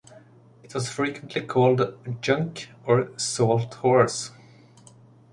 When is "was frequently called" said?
0.73-1.95